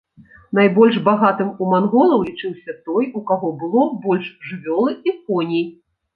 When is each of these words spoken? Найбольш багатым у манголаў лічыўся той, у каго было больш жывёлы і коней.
Найбольш 0.59 0.95
багатым 1.09 1.51
у 1.65 1.67
манголаў 1.73 2.23
лічыўся 2.31 2.75
той, 2.89 3.03
у 3.21 3.23
каго 3.29 3.53
было 3.61 3.85
больш 4.09 4.25
жывёлы 4.51 4.91
і 5.13 5.17
коней. 5.25 5.65